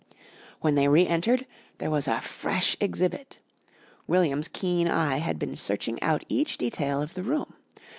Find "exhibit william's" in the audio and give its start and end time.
2.81-4.47